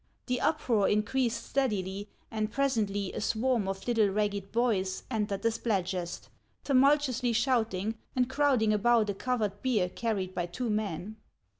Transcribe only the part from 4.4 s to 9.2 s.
boys entered the Spladgest, tumultuously shout ing and crowding about a